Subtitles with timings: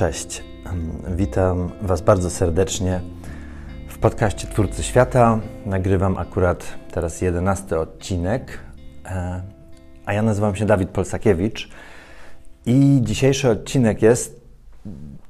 [0.00, 0.44] Cześć.
[1.16, 3.00] Witam Was bardzo serdecznie
[3.88, 5.38] w podcaście Twórcy Świata.
[5.66, 8.58] Nagrywam akurat teraz jedenasty odcinek,
[9.06, 9.42] e,
[10.06, 11.70] a ja nazywam się Dawid Polsakiewicz
[12.66, 14.40] i dzisiejszy odcinek jest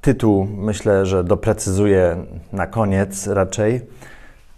[0.01, 2.17] tytuł, myślę, że doprecyzuję
[2.53, 3.81] na koniec raczej,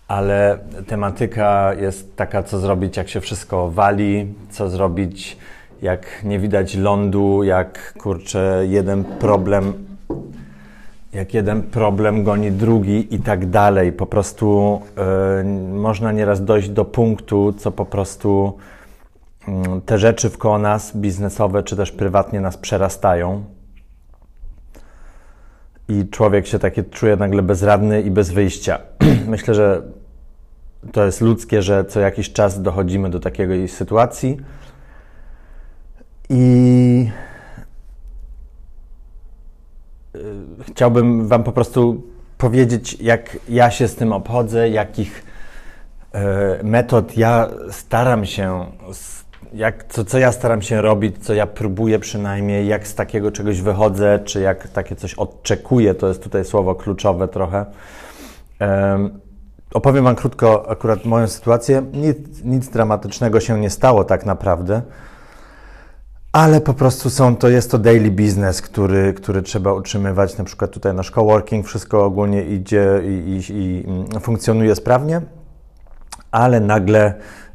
[0.08, 5.36] ale tematyka jest taka, co zrobić, jak się wszystko wali, co zrobić,
[5.82, 9.91] jak nie widać lądu, jak kurczę, jeden problem,
[11.12, 13.92] jak jeden problem goni drugi i tak dalej.
[13.92, 14.80] Po prostu
[15.36, 18.56] yy, można nieraz dojść do punktu, co po prostu
[19.48, 19.54] yy,
[19.86, 23.44] te rzeczy wkoło nas, biznesowe czy też prywatnie, nas przerastają.
[25.88, 28.78] I człowiek się takie czuje nagle bezradny i bez wyjścia.
[29.28, 29.82] Myślę, że
[30.92, 34.36] to jest ludzkie, że co jakiś czas dochodzimy do takiej sytuacji
[36.28, 37.31] i y,
[40.68, 42.02] chciałbym Wam po prostu
[42.38, 45.24] powiedzieć, jak ja się z tym obchodzę, jakich
[46.14, 48.66] y, metod ja staram się,
[49.52, 53.60] jak, co, co ja staram się robić, co ja próbuję przynajmniej, jak z takiego czegoś
[53.60, 57.66] wychodzę, czy jak takie coś odczekuję, to jest tutaj słowo kluczowe trochę.
[59.74, 61.82] Opowiem Wam krótko akurat moją sytuację.
[61.92, 64.82] Nic, nic dramatycznego się nie stało tak naprawdę
[66.32, 70.38] ale po prostu są to, jest to daily business, który, który trzeba utrzymywać.
[70.38, 73.84] Na przykład tutaj nasz coworking, wszystko ogólnie idzie i, i, i
[74.20, 75.20] funkcjonuje sprawnie,
[76.30, 77.14] ale nagle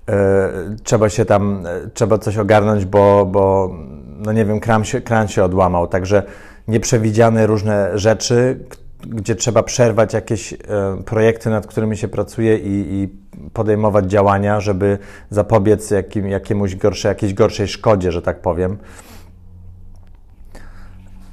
[0.09, 0.49] e,
[0.83, 3.75] trzeba się tam, e, trzeba coś ogarnąć, bo, bo
[4.17, 5.87] no nie wiem, kran się, kran się odłamał.
[5.87, 6.23] Także
[6.67, 8.65] nieprzewidziane różne rzeczy,
[8.99, 10.57] gdzie trzeba przerwać jakieś e,
[11.05, 13.09] projekty, nad którymi się pracuje i, i
[13.53, 14.97] podejmować działania, żeby
[15.29, 18.77] zapobiec jakim, jakiemuś gorsze, jakiejś gorszej szkodzie, że tak powiem.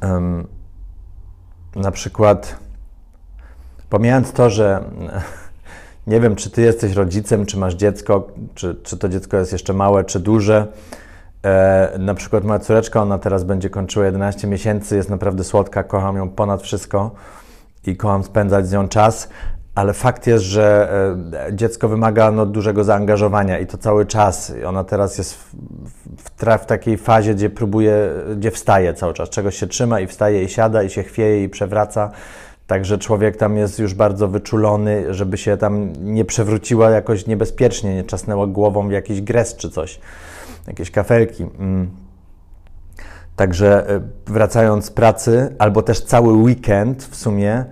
[0.03, 0.47] Um,
[1.77, 2.57] na przykład,
[3.91, 4.85] pomijając to, że
[6.07, 9.73] nie wiem, czy ty jesteś rodzicem, czy masz dziecko, czy, czy to dziecko jest jeszcze
[9.73, 10.67] małe, czy duże.
[11.45, 16.17] E, na przykład moja córeczka, ona teraz będzie kończyła 11 miesięcy, jest naprawdę słodka, kocham
[16.17, 17.11] ją ponad wszystko
[17.89, 19.29] i kocham spędzać z nią czas,
[19.75, 20.93] ale fakt jest, że
[21.49, 24.53] e, dziecko wymaga no, dużego zaangażowania i to cały czas.
[24.67, 25.55] Ona teraz jest w,
[26.17, 29.31] w, w, takiej fazie, gdzie próbuje, gdzie wstaje cały czas.
[29.31, 32.11] Czegoś się trzyma i wstaje i siada i się chwieje i przewraca.
[32.67, 38.05] Także człowiek tam jest już bardzo wyczulony, żeby się tam nie przewróciła jakoś niebezpiecznie, nie
[38.05, 40.01] czasnęła głową w jakiś gres czy coś,
[40.67, 41.43] jakieś kafelki.
[41.59, 42.04] Mm.
[43.37, 47.65] Także e, wracając z pracy, albo też cały weekend w sumie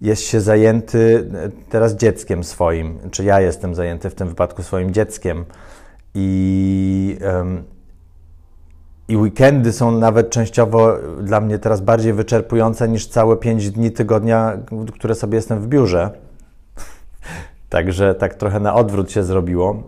[0.00, 4.92] jest się zajęty e, teraz dzieckiem swoim, czy ja jestem zajęty w tym wypadku swoim
[4.92, 5.44] dzieckiem.
[6.14, 7.64] I, um,
[9.08, 14.58] i weekendy są nawet częściowo dla mnie teraz bardziej wyczerpujące niż całe pięć dni tygodnia,
[14.94, 16.10] które sobie jestem w biurze.
[17.68, 19.82] Także tak trochę na odwrót się zrobiło.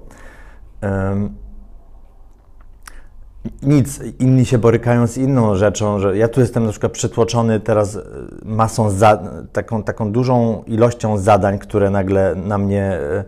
[0.82, 1.47] Um,
[3.62, 7.96] nic, inni się borykają z inną rzeczą, że ja tu jestem na przykład przytłoczony teraz
[7.96, 8.02] e,
[8.44, 9.22] masą, za,
[9.52, 13.24] taką, taką dużą ilością zadań, które nagle na mnie e,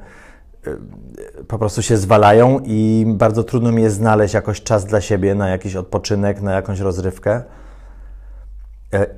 [0.66, 0.76] e,
[1.48, 5.48] po prostu się zwalają i bardzo trudno mi jest znaleźć jakoś czas dla siebie na
[5.48, 7.42] jakiś odpoczynek, na jakąś rozrywkę.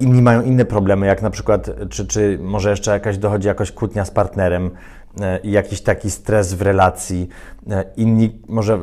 [0.01, 4.05] Inni mają inne problemy, jak na przykład, czy, czy może jeszcze jakaś dochodzi jakaś kłótnia
[4.05, 4.71] z partnerem
[5.43, 7.29] i jakiś taki stres w relacji.
[7.97, 8.81] Inni może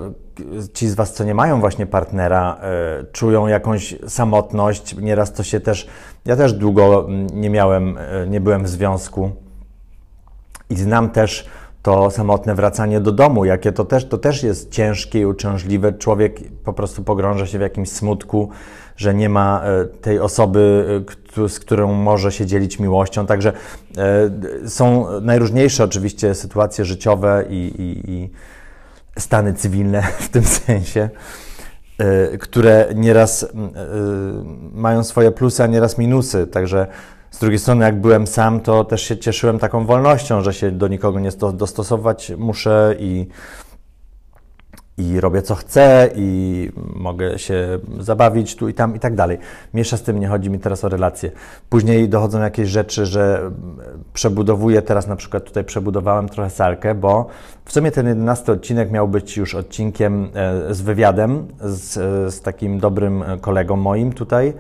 [0.74, 2.58] ci z Was, co nie mają właśnie partnera,
[3.02, 4.96] y, czują jakąś samotność.
[4.98, 5.88] Nieraz to się też.
[6.26, 9.32] Ja też długo nie miałem, y, nie byłem w związku
[10.70, 11.46] i znam też
[11.82, 15.94] to samotne wracanie do domu, jakie to też, to też jest ciężkie i uciążliwe.
[15.94, 18.50] Człowiek po prostu pogrąża się w jakimś smutku,
[18.98, 20.86] że nie ma y, tej osoby,
[21.48, 23.26] z którą może się dzielić miłością.
[23.26, 23.54] Także
[24.68, 28.30] są najróżniejsze oczywiście sytuacje życiowe i, i, i
[29.18, 31.10] stany cywilne w tym sensie,
[31.98, 33.48] e, które nieraz e,
[34.74, 36.48] mają swoje plusy, a nieraz minusy.
[36.48, 36.88] Także
[37.32, 40.88] z drugiej strony, jak byłem sam, to też się cieszyłem taką wolnością, że się do
[40.88, 43.28] nikogo nie dostosować muszę i
[45.00, 49.38] i robię co chcę i mogę się zabawić tu i tam i tak dalej.
[49.74, 51.32] Miesza z tym, nie chodzi mi teraz o relacje.
[51.70, 53.52] Później dochodzą jakieś rzeczy, że
[54.14, 57.28] przebudowuję, teraz na przykład tutaj przebudowałem trochę salkę, bo
[57.66, 61.94] w sumie ten 11 odcinek miał być już odcinkiem e, z wywiadem z,
[62.34, 64.54] z takim dobrym kolegą moim tutaj,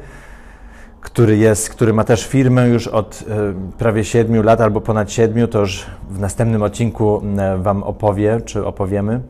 [1.01, 5.47] który jest, który ma też firmę już od e, prawie 7 lat albo ponad 7,
[5.47, 9.21] to już w następnym odcinku e, Wam opowie, czy opowiemy.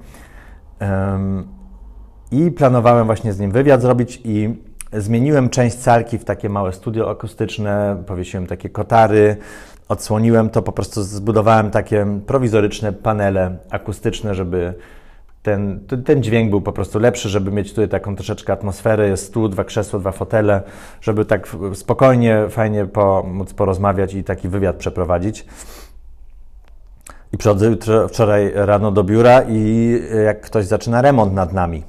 [2.32, 4.56] I planowałem właśnie z nim wywiad zrobić i
[4.94, 9.38] zmieniłem część salki w takie małe studio akustyczne, powiesiłem takie kotary,
[9.88, 14.74] odsłoniłem to, po prostu zbudowałem takie prowizoryczne panele akustyczne, żeby
[15.44, 19.10] ten, ten dźwięk był po prostu lepszy, żeby mieć tutaj taką troszeczkę atmosferę.
[19.10, 20.62] Jest stół, dwa krzesła, dwa fotele,
[21.02, 25.46] żeby tak spokojnie, fajnie po, móc porozmawiać i taki wywiad przeprowadzić.
[27.34, 27.76] I przychodzę
[28.10, 29.94] wczoraj rano do biura i
[30.26, 31.84] jak ktoś zaczyna remont nad nami,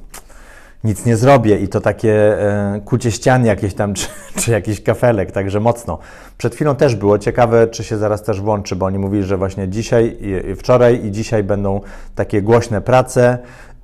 [0.84, 4.06] nic nie zrobię i to takie e, kucie ścian jakieś tam, czy,
[4.36, 5.98] czy jakiś kafelek, także mocno.
[6.38, 9.68] Przed chwilą też było ciekawe, czy się zaraz też włączy, bo oni mówili, że właśnie
[9.68, 11.80] dzisiaj, i, wczoraj i dzisiaj będą
[12.14, 13.38] takie głośne prace,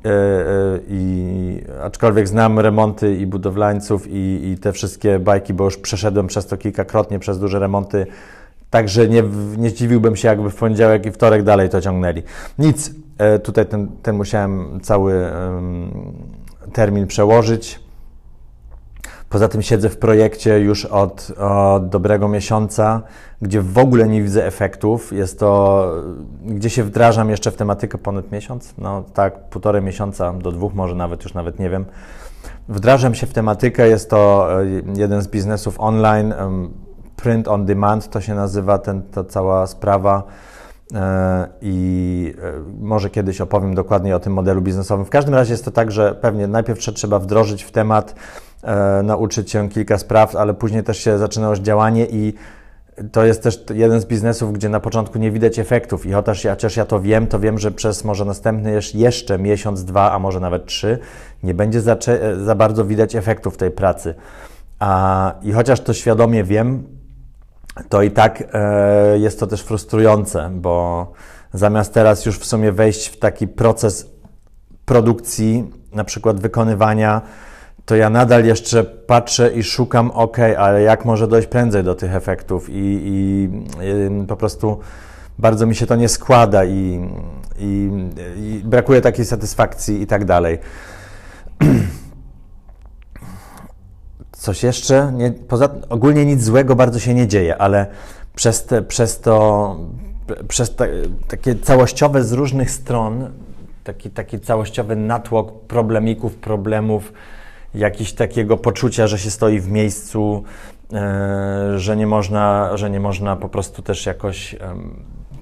[0.04, 5.76] e, e, i aczkolwiek znam remonty i budowlańców i, i, te wszystkie bajki, bo już
[5.76, 8.06] przeszedłem przez to kilkakrotnie, przez duże remonty,
[8.70, 9.22] także nie,
[9.56, 12.22] nie zdziwiłbym się, jakby w poniedziałek i wtorek dalej to ciągnęli.
[12.58, 15.30] Nic, e, tutaj ten, ten musiałem cały
[16.72, 17.80] termin przełożyć.
[19.28, 23.02] Poza tym siedzę w projekcie już od, od, dobrego miesiąca,
[23.42, 25.12] gdzie w ogóle nie widzę efektów.
[25.12, 25.90] Jest to,
[26.46, 30.94] gdzie się wdrażam jeszcze w tematykę ponad miesiąc, no tak, półtorej miesiąca do dwóch, może
[30.94, 31.84] nawet już nawet nie wiem.
[32.68, 34.66] Wdrażam się w tematykę, jest to e,
[34.96, 36.34] jeden z biznesów online,
[37.16, 40.22] print on demand to się nazywa, ten, ta cała sprawa
[40.94, 45.06] E, i e, może kiedyś opowiem dokładniej o tym modelu biznesowym.
[45.06, 48.14] W każdym razie jest to tak, że pewnie najpierw trzeba wdrożyć w temat,
[48.62, 52.34] e, nauczyć się kilka spraw, ale później też się zaczyna już działanie i
[53.12, 56.50] to jest też jeden z biznesów, gdzie na początku nie widać efektów i chociaż ja,
[56.50, 60.40] chociaż ja to wiem, to wiem, że przez może następny jeszcze miesiąc, dwa, a może
[60.40, 60.98] nawet trzy,
[61.42, 61.96] nie będzie za,
[62.44, 64.14] za bardzo widać efektów tej pracy.
[64.78, 66.95] A, I chociaż to świadomie wiem,
[67.88, 71.06] to i tak e, jest to też frustrujące, bo
[71.52, 74.06] zamiast teraz już w sumie wejść w taki proces
[74.84, 77.22] produkcji, na przykład wykonywania,
[77.84, 82.14] to ja nadal jeszcze patrzę i szukam, ok, ale jak może dojść prędzej do tych
[82.14, 83.48] efektów i, i,
[84.22, 84.78] i po prostu
[85.38, 87.10] bardzo mi się to nie składa i,
[87.58, 87.90] i,
[88.36, 90.58] i brakuje takiej satysfakcji i tak dalej.
[94.46, 95.12] Coś jeszcze?
[95.14, 97.86] Nie, poza, ogólnie nic złego bardzo się nie dzieje, ale
[98.34, 99.76] przez, te, przez to,
[100.48, 100.88] przez te,
[101.28, 103.30] takie całościowe z różnych stron,
[103.84, 107.12] taki, taki całościowy natłok problemików, problemów,
[107.74, 110.44] jakiś takiego poczucia, że się stoi w miejscu,
[110.92, 114.56] e, że, nie można, że nie można po prostu też jakoś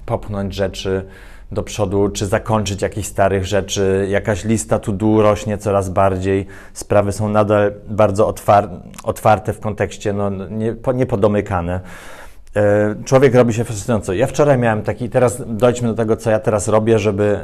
[0.05, 1.05] popchnąć rzeczy
[1.51, 4.07] do przodu, czy zakończyć jakichś starych rzeczy.
[4.09, 6.47] Jakaś lista to do rośnie coraz bardziej.
[6.73, 8.69] Sprawy są nadal bardzo otwar
[9.03, 11.79] otwarte w kontekście no, nie, niepodomykane.
[12.55, 14.13] E, człowiek robi się fascynująco.
[14.13, 17.39] Ja wczoraj miałem taki, teraz dojdźmy do tego, co ja teraz robię, żeby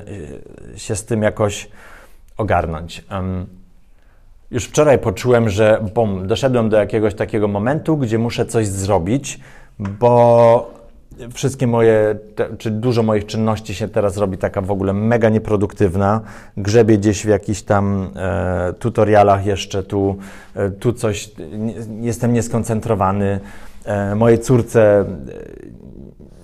[0.76, 1.70] e, się z tym jakoś
[2.38, 3.06] ogarnąć.
[3.12, 3.48] Um,
[4.52, 9.40] już wczoraj poczułem, że bom, doszedłem do jakiegoś takiego momentu, gdzie muszę coś zrobić,
[9.80, 10.81] bo
[11.34, 12.16] wszystkie moje,
[12.58, 16.22] czy dużo moich czynności się teraz robi taka w ogóle mega nieproduktywna.
[16.58, 20.18] Grzebię gdzieś w jakichś tam e, tutorialach jeszcze, tu,
[20.56, 23.40] e, tu coś, nie, jestem nieskoncentrowany.
[23.86, 25.06] E, mojej córce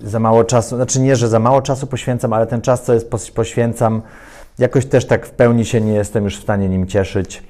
[0.04, 2.94] e, za mało czasu, znaczy nie, że za mało czasu poświęcam, ale ten czas, co
[2.94, 4.02] jest poświęcam,
[4.60, 7.44] jakoś też tak w pełni się nie jestem już w stanie nim cieszyć.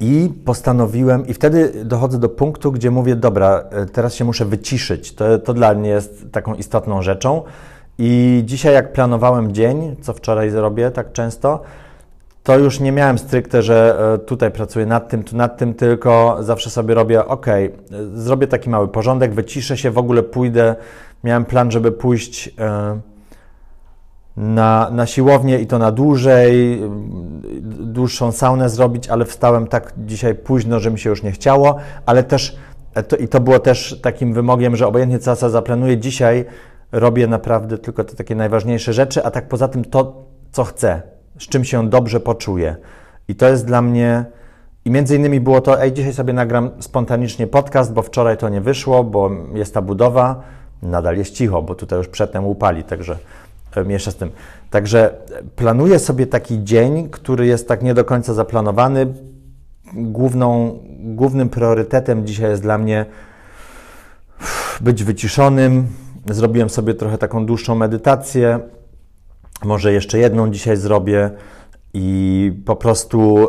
[0.00, 5.14] I postanowiłem, i wtedy dochodzę do punktu, gdzie mówię: Dobra, e, teraz się muszę wyciszyć.
[5.14, 7.42] To, to dla mnie jest taką istotną rzeczą.
[7.98, 11.60] I dzisiaj, jak planowałem dzień, co wczoraj zrobię tak często,
[12.42, 16.36] to już nie miałem stricte, że e, tutaj pracuję nad tym, tu nad tym, tylko
[16.40, 17.70] zawsze sobie robię: OK, e,
[18.14, 20.76] zrobię taki mały porządek, wyciszę się, w ogóle pójdę.
[21.24, 22.54] Miałem plan, żeby pójść.
[24.36, 26.82] Na, na siłownię i to na dłużej,
[28.00, 31.76] dłuższą saunę zrobić, ale wstałem tak dzisiaj późno, że mi się już nie chciało,
[32.06, 32.56] ale też
[32.94, 36.44] e, to, i to było też takim wymogiem, że obojętnie co ja zaplanuję dzisiaj,
[36.92, 41.02] robię naprawdę tylko te takie najważniejsze rzeczy, a tak poza tym to, co chcę,
[41.38, 42.76] z czym się dobrze poczuję.
[43.28, 44.24] I to jest dla mnie,
[44.84, 48.60] i między innymi było to, ej, dzisiaj sobie nagram spontanicznie podcast, bo wczoraj to nie
[48.60, 50.42] wyszło, bo jest ta budowa,
[50.82, 53.16] nadal jest cicho, bo tutaj już przedtem upali, także
[53.86, 54.30] miesza z tym.
[54.70, 55.14] Także
[55.56, 59.14] planuję sobie taki dzień, który jest tak nie do końca zaplanowany.
[59.94, 63.06] Główną, głównym priorytetem dzisiaj jest dla mnie
[64.80, 65.86] być wyciszonym.
[66.30, 68.60] Zrobiłem sobie trochę taką dłuższą medytację.
[69.64, 71.30] Może jeszcze jedną dzisiaj zrobię
[71.94, 73.48] i po prostu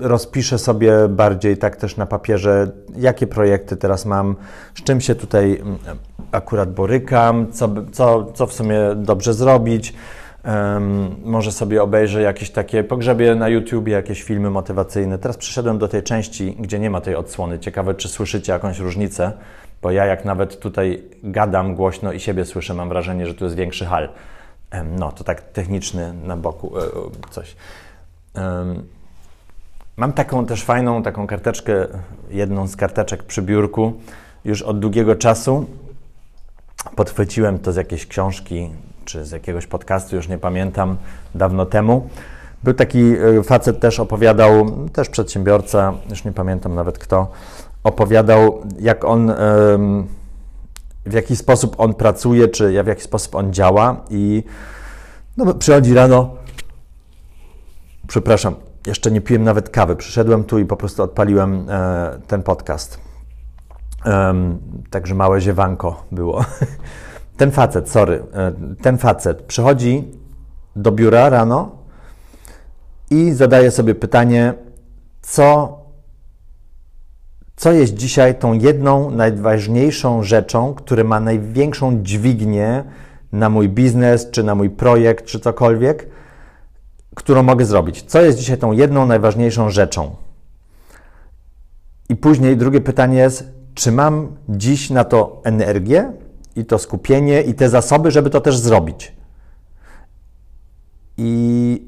[0.00, 4.36] rozpiszę sobie bardziej tak też na papierze, jakie projekty teraz mam,
[4.74, 5.62] z czym się tutaj
[6.32, 9.94] akurat borykam, co, co, co w sumie dobrze zrobić.
[10.44, 15.18] Um, może sobie obejrzę jakieś takie, pogrzebie na YouTubie jakieś filmy motywacyjne.
[15.18, 17.58] Teraz przyszedłem do tej części, gdzie nie ma tej odsłony.
[17.58, 19.32] Ciekawe, czy słyszycie jakąś różnicę,
[19.82, 23.56] bo ja jak nawet tutaj gadam głośno i siebie słyszę, mam wrażenie, że tu jest
[23.56, 24.08] większy hal.
[24.72, 26.82] Um, no, to tak techniczny na boku e,
[27.30, 27.56] coś.
[28.34, 28.82] Um,
[29.96, 31.86] mam taką też fajną taką karteczkę,
[32.30, 33.92] jedną z karteczek przy biurku
[34.44, 35.66] już od długiego czasu.
[36.96, 38.70] Podchwyciłem to z jakiejś książki,
[39.04, 40.96] czy z jakiegoś podcastu, już nie pamiętam,
[41.34, 42.08] dawno temu.
[42.64, 42.98] Był taki
[43.38, 47.30] e, facet, też opowiadał, też przedsiębiorca, już nie pamiętam nawet kto,
[47.84, 49.32] opowiadał, jak on,
[51.06, 54.42] w jaki sposób on pracuje, czy w jaki sposób on działa i
[55.36, 56.34] no, przychodzi rano,
[58.08, 58.54] przepraszam,
[58.86, 63.07] jeszcze nie piłem nawet kawy, przyszedłem tu i po prostu odpaliłem e, ten podcast.
[64.90, 66.44] Także małe ziewanko było.
[67.36, 68.52] ten facet, sorry, e,
[68.82, 70.04] ten facet przychodzi
[70.76, 71.70] do biura rano
[73.10, 74.54] i zadaje sobie pytanie,
[75.22, 75.78] co,
[77.56, 82.84] co jest dzisiaj tą jedną najważniejszą rzeczą, która ma największą dźwignię
[83.32, 86.08] na mój biznes, czy na mój projekt, czy cokolwiek,
[87.14, 88.02] którą mogę zrobić.
[88.02, 90.16] Co jest dzisiaj tą jedną najważniejszą rzeczą?
[92.08, 96.12] I później drugie pytanie jest, czy mam dziś na to energię,
[96.56, 99.12] i to skupienie, i te zasoby, żeby to też zrobić.
[101.16, 101.82] I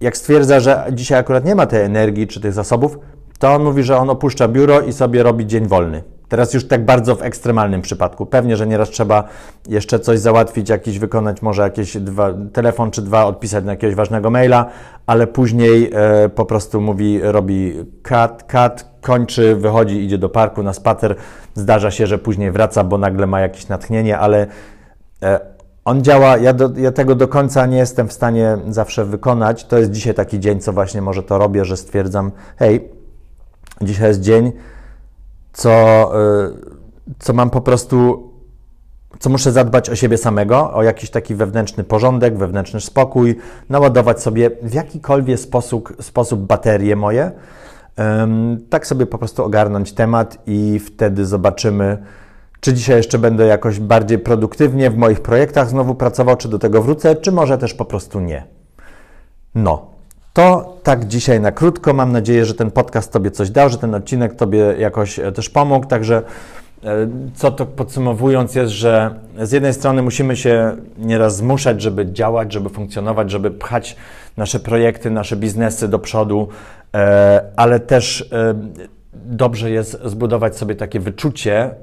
[0.00, 2.98] jak stwierdza, że dzisiaj akurat nie ma tej energii czy tych zasobów,
[3.38, 6.02] to on mówi, że on opuszcza biuro i sobie robi dzień wolny.
[6.30, 8.26] Teraz już tak bardzo w ekstremalnym przypadku.
[8.26, 9.24] Pewnie, że nieraz trzeba
[9.68, 14.30] jeszcze coś załatwić, jakiś wykonać, może jakiś dwa, telefon czy dwa, odpisać na jakiegoś ważnego
[14.30, 14.66] maila,
[15.06, 20.72] ale później e, po prostu mówi, robi cut, cut, kończy, wychodzi, idzie do parku na
[20.72, 21.16] spacer.
[21.54, 24.46] Zdarza się, że później wraca, bo nagle ma jakieś natchnienie, ale
[25.22, 25.40] e,
[25.84, 29.64] on działa, ja, do, ja, tego do końca nie jestem w stanie zawsze wykonać.
[29.64, 32.88] To jest dzisiaj taki dzień, co właśnie może to robię, że stwierdzam, hej,
[33.82, 34.52] dzisiaj jest dzień,
[35.52, 36.50] co, e,
[37.18, 38.30] co mam po prostu,
[39.18, 43.36] co muszę zadbać o siebie samego, o jakiś taki wewnętrzny porządek, wewnętrzny spokój,
[43.68, 47.32] naładować sobie w jakikolwiek sposób, sposób baterie moje
[48.70, 51.98] tak sobie po prostu ogarnąć temat i wtedy zobaczymy,
[52.60, 56.82] czy dzisiaj jeszcze będę jakoś bardziej produktywnie w moich projektach znowu pracował, czy do tego
[56.82, 58.44] wrócę, czy może też po prostu nie.
[59.54, 59.89] No,
[60.32, 61.94] to tak dzisiaj na krótko.
[61.94, 65.50] Mam nadzieję, że ten podcast Tobie coś dał, że ten odcinek Tobie jakoś e, też
[65.50, 65.86] pomógł.
[65.86, 66.22] Także
[66.84, 72.52] e, co to podsumowując jest, że z jednej strony musimy się nieraz zmuszać, żeby działać,
[72.52, 73.96] żeby funkcjonować, żeby pchać
[74.36, 76.48] nasze projekty, nasze biznesy do przodu,
[76.94, 78.30] E, ale też
[79.12, 81.74] dobrze jest zbudować sobie takie wyczucie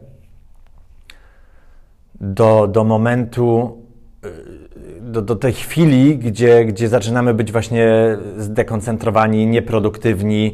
[2.21, 3.77] do, do momentu,
[5.17, 7.87] do, do tej chwili, gdzie, gdzie zaczynamy być właśnie
[8.37, 10.53] zdekoncentrowani, nieproduktywni,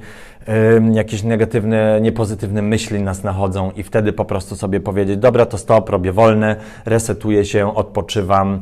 [0.91, 5.89] jakieś negatywne, niepozytywne myśli nas nachodzą i wtedy po prostu sobie powiedzieć, dobra, to stop,
[5.89, 6.55] robię wolne,
[6.86, 8.62] resetuję się, odpoczywam,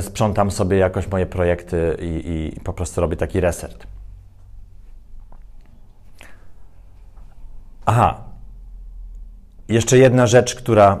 [0.00, 3.86] sprzątam sobie jakoś moje projekty i, i po prostu robię taki reset.
[7.86, 8.20] Aha.
[9.68, 11.00] Jeszcze jedna rzecz, która,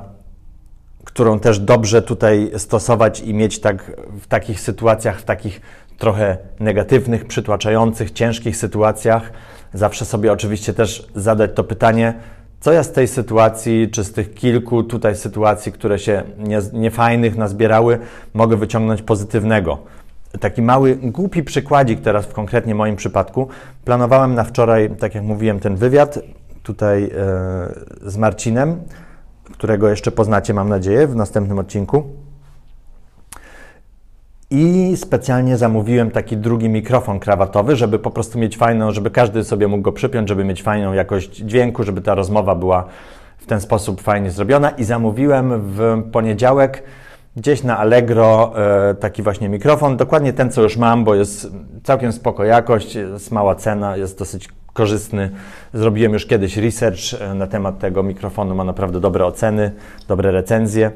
[1.06, 5.60] którą też dobrze tutaj stosować i mieć tak w takich sytuacjach, w takich
[5.98, 9.32] trochę negatywnych, przytłaczających, ciężkich sytuacjach,
[9.74, 12.14] zawsze sobie oczywiście też zadać to pytanie,
[12.60, 17.36] co ja z tej sytuacji, czy z tych kilku tutaj sytuacji, które się nie, niefajnych
[17.36, 17.98] nazbierały,
[18.34, 19.78] mogę wyciągnąć pozytywnego.
[20.40, 23.48] Taki mały, głupi przykładzik teraz w konkretnie moim przypadku.
[23.84, 26.18] Planowałem na wczoraj, tak jak mówiłem, ten wywiad
[26.62, 27.10] tutaj e,
[28.02, 28.80] z Marcinem,
[29.52, 32.04] którego jeszcze poznacie, mam nadzieję, w następnym odcinku.
[34.50, 39.68] I specjalnie zamówiłem taki drugi mikrofon krawatowy, żeby po prostu mieć fajną, żeby każdy sobie
[39.68, 42.84] mógł go przypiąć, żeby mieć fajną jakość dźwięku, żeby ta rozmowa była
[43.38, 44.70] w ten sposób fajnie zrobiona.
[44.70, 46.82] I zamówiłem w poniedziałek
[47.36, 48.52] gdzieś na Allegro
[48.90, 51.50] e, taki właśnie mikrofon, dokładnie ten, co już mam, bo jest
[51.84, 55.30] całkiem spoko jakość, jest mała cena, jest dosyć korzystny.
[55.74, 59.72] Zrobiłem już kiedyś research e, na temat tego mikrofonu, ma naprawdę dobre oceny,
[60.08, 60.90] dobre recenzje.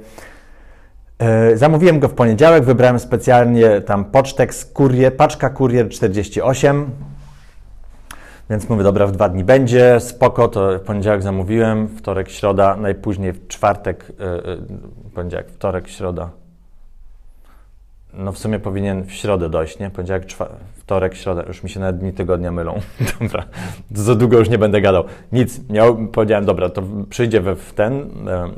[1.18, 6.90] E, zamówiłem go w poniedziałek, wybrałem specjalnie tam pocztek z kurier, paczka Kurier 48.
[8.50, 13.32] Więc mówię, dobra, w dwa dni będzie, spoko, to w poniedziałek zamówiłem, wtorek, środa, najpóźniej
[13.32, 14.12] w czwartek,
[15.14, 16.30] poniedziałek, wtorek, środa,
[18.14, 19.90] no w sumie powinien w środę dojść, nie?
[19.90, 20.24] Poniedziałek,
[20.74, 21.42] wtorek, środa.
[21.48, 22.80] Już mi się nawet dni tygodnia mylą.
[23.20, 23.44] dobra,
[23.92, 25.04] za długo już nie będę gadał.
[25.32, 28.10] Nic, miał, powiedziałem, dobra, to przyjdzie we w ten,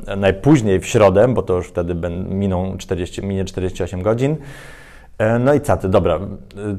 [0.07, 4.35] e, najpóźniej w środę, bo to już wtedy ben, miną 40, minie 48 godzin.
[5.17, 6.15] E, no i caty, dobra.
[6.15, 6.19] E,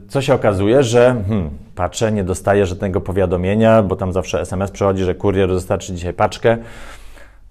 [0.08, 5.04] co się okazuje, że hmm, patrzę, nie dostaję żadnego powiadomienia, bo tam zawsze SMS przychodzi,
[5.04, 6.58] że kurier dostarczy dzisiaj paczkę.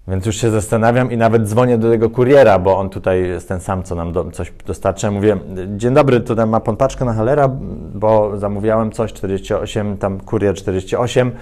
[0.08, 3.60] Więc już się zastanawiam i nawet dzwonię do tego kuriera, bo on tutaj jest ten
[3.60, 5.10] sam, co nam do, coś dostarcza.
[5.10, 5.36] Mówię,
[5.76, 7.48] dzień dobry, tutaj ma pan paczkę na halera,
[7.94, 11.32] bo zamówiłem coś, 48, tam kurier 48,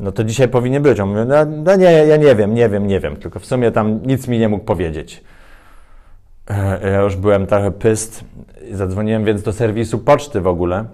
[0.00, 1.00] no to dzisiaj powinien być.
[1.00, 3.70] On mówi, no, no nie, ja nie wiem, nie wiem, nie wiem, tylko w sumie
[3.70, 5.24] tam nic mi nie mógł powiedzieć.
[6.50, 8.24] E, ja już byłem trochę pyst,
[8.72, 10.84] zadzwoniłem więc do serwisu poczty w ogóle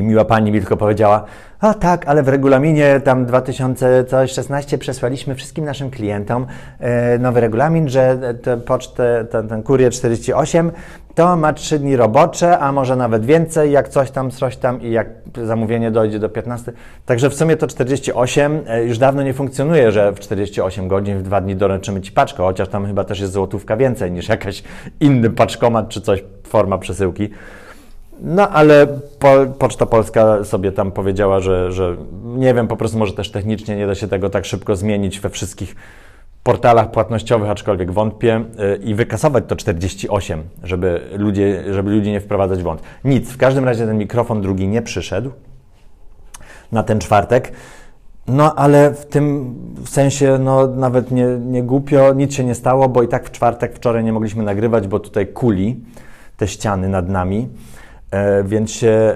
[0.00, 1.24] i miła pani mi tylko powiedziała,
[1.60, 6.46] a tak, ale w regulaminie tam 2016 przesłaliśmy wszystkim naszym klientom
[6.78, 10.72] e, nowy regulamin, że tę pocztę, ten, ten kurier 48
[11.14, 14.90] to ma 3 dni robocze, a może nawet więcej, jak coś tam, coś tam i
[14.90, 15.08] jak
[15.44, 16.72] zamówienie dojdzie do 15.
[17.06, 21.22] Także w sumie to 48 e, już dawno nie funkcjonuje, że w 48 godzin w
[21.22, 24.62] dwa dni doręczymy Ci paczkę, chociaż tam chyba też jest złotówka więcej niż jakaś
[25.00, 27.30] inny paczkomat czy coś, forma przesyłki.
[28.22, 28.86] No ale
[29.18, 33.76] po, Poczta Polska sobie tam powiedziała, że, że nie wiem, po prostu może też technicznie
[33.76, 35.76] nie da się tego tak szybko zmienić we wszystkich
[36.42, 42.62] portalach płatnościowych, aczkolwiek wątpię, y, i wykasować to 48, żeby, ludzie, żeby ludzi nie wprowadzać
[42.62, 42.76] w.
[43.04, 45.30] Nic, w każdym razie ten mikrofon drugi nie przyszedł
[46.72, 47.52] na ten czwartek.
[48.26, 49.54] No, ale w tym
[49.86, 53.74] sensie, no, nawet nie, nie głupio, nic się nie stało, bo i tak w czwartek,
[53.74, 55.80] wczoraj nie mogliśmy nagrywać, bo tutaj kuli
[56.36, 57.48] te ściany nad nami.
[58.10, 59.14] E, więc się e,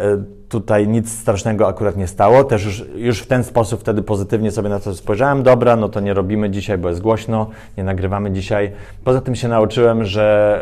[0.49, 2.45] tutaj nic strasznego akurat nie stało.
[2.45, 5.43] Też już, już w ten sposób wtedy pozytywnie sobie na to spojrzałem.
[5.43, 8.73] Dobra, no to nie robimy dzisiaj, bo jest głośno, nie nagrywamy dzisiaj.
[9.05, 10.61] Poza tym się nauczyłem, że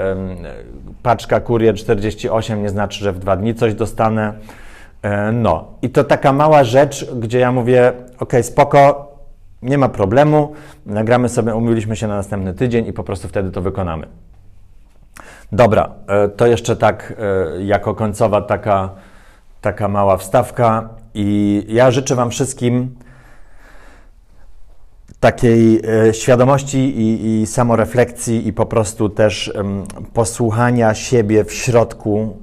[1.02, 4.32] paczka Kurier 48 nie znaczy, że w dwa dni coś dostanę.
[5.02, 9.12] E, no i to taka mała rzecz, gdzie ja mówię, ok, spoko,
[9.62, 10.52] nie ma problemu,
[10.86, 14.06] nagramy sobie, umówiliśmy się na następny tydzień i po prostu wtedy to wykonamy.
[15.52, 18.90] Dobra, e, to jeszcze tak e, jako końcowa taka,
[19.60, 22.96] taka mała wstawka i ja życzę Wam wszystkim
[25.20, 29.52] takiej e, świadomości i, i samorefleksji i po prostu też
[30.12, 32.36] posłuchania siebie w środku,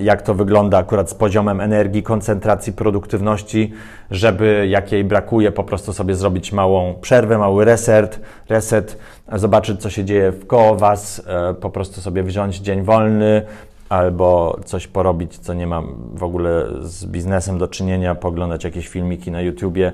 [0.00, 3.72] jak to wygląda akurat z poziomem energii, koncentracji, produktywności,
[4.10, 8.98] żeby jak jej brakuje, po prostu sobie zrobić małą przerwę, mały reset, reset
[9.32, 13.42] zobaczyć co się dzieje w koło Was, e, po prostu sobie wziąć dzień wolny,
[13.88, 19.30] albo coś porobić, co nie mam w ogóle z biznesem do czynienia, poglądać jakieś filmiki
[19.30, 19.92] na YouTubie,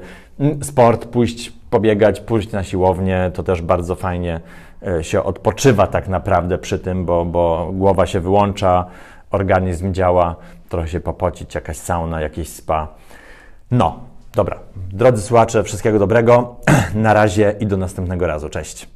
[0.63, 4.41] sport, pójść pobiegać, pójść na siłownię, to też bardzo fajnie
[4.87, 8.87] e, się odpoczywa tak naprawdę przy tym, bo, bo głowa się wyłącza,
[9.33, 10.37] organizm działa,
[10.69, 12.89] trochę się popocić, jakaś sauna, jakieś spa.
[13.71, 14.01] No,
[14.35, 14.59] dobra.
[14.77, 16.57] Drodzy słuchacze, wszystkiego dobrego.
[16.95, 18.49] Na razie i do następnego razu.
[18.49, 18.89] Cześć.